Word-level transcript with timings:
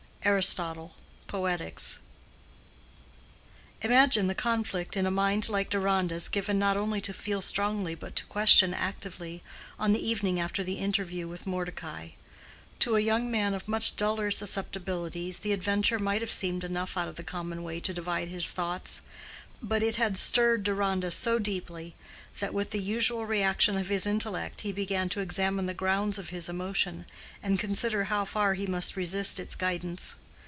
'"—ARISTOTLE: 0.31 0.93
Poetics. 1.25 1.97
Imagine 3.81 4.27
the 4.27 4.35
conflict 4.35 4.95
in 4.95 5.07
a 5.07 5.09
mind 5.09 5.49
like 5.49 5.67
Deronda's 5.71 6.27
given 6.29 6.59
not 6.59 6.77
only 6.77 7.01
to 7.01 7.11
feel 7.11 7.41
strongly 7.41 7.95
but 7.95 8.15
to 8.17 8.25
question 8.25 8.71
actively, 8.71 9.41
on 9.79 9.93
the 9.93 10.07
evening 10.07 10.39
after 10.39 10.63
the 10.63 10.75
interview 10.77 11.27
with 11.27 11.47
Mordecai. 11.47 12.09
To 12.81 12.95
a 12.95 12.99
young 12.99 13.31
man 13.31 13.55
of 13.55 13.67
much 13.67 13.95
duller 13.95 14.29
susceptibilities 14.29 15.39
the 15.39 15.53
adventure 15.53 15.97
might 15.97 16.21
have 16.21 16.31
seemed 16.31 16.63
enough 16.63 16.97
out 16.97 17.07
of 17.07 17.15
the 17.15 17.23
common 17.23 17.63
way 17.63 17.79
to 17.79 17.91
divide 17.91 18.27
his 18.27 18.51
thoughts; 18.51 19.01
but 19.63 19.83
it 19.83 19.95
had 19.97 20.17
stirred 20.17 20.63
Deronda 20.63 21.11
so 21.11 21.37
deeply, 21.37 21.93
that 22.39 22.51
with 22.51 22.71
the 22.71 22.79
usual 22.81 23.27
reaction 23.27 23.77
of 23.77 23.89
his 23.89 24.07
intellect 24.07 24.61
he 24.61 24.71
began 24.71 25.07
to 25.09 25.19
examine 25.19 25.67
the 25.67 25.73
grounds 25.75 26.17
of 26.17 26.29
his 26.29 26.49
emotion, 26.49 27.05
and 27.43 27.59
consider 27.59 28.05
how 28.05 28.25
far 28.25 28.55
he 28.55 28.65
must 28.65 28.95
resist 28.95 29.39
its 29.39 29.53
guidance. 29.53 30.15